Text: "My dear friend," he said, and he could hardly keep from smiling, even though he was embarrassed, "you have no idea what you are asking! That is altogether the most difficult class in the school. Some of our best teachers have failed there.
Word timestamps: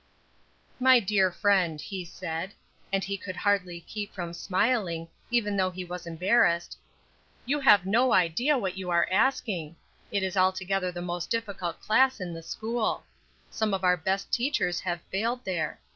"My 0.79 0.99
dear 0.99 1.31
friend," 1.31 1.79
he 1.79 2.03
said, 2.03 2.53
and 2.91 3.03
he 3.03 3.17
could 3.19 3.35
hardly 3.35 3.81
keep 3.81 4.11
from 4.11 4.33
smiling, 4.33 5.07
even 5.29 5.55
though 5.55 5.69
he 5.69 5.85
was 5.85 6.07
embarrassed, 6.07 6.75
"you 7.45 7.59
have 7.59 7.85
no 7.85 8.11
idea 8.11 8.57
what 8.57 8.79
you 8.79 8.89
are 8.89 9.07
asking! 9.11 9.75
That 10.11 10.23
is 10.23 10.35
altogether 10.35 10.91
the 10.91 11.03
most 11.03 11.29
difficult 11.29 11.79
class 11.81 12.19
in 12.19 12.33
the 12.33 12.41
school. 12.41 13.03
Some 13.51 13.75
of 13.75 13.83
our 13.83 13.95
best 13.95 14.31
teachers 14.33 14.79
have 14.79 15.01
failed 15.11 15.45
there. 15.45 15.79